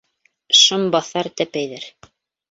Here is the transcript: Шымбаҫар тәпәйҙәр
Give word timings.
Шымбаҫар 0.61 1.29
тәпәйҙәр 1.41 1.85